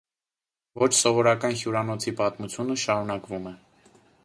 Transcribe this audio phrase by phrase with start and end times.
[0.83, 3.57] Ոչ սովորական հյուրանոցի պատմությունը շարունակվում է։